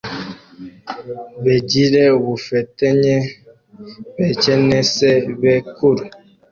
begire 1.43 2.03
ubufetenye 2.19 3.15
bekenesebekuru; 4.17 6.03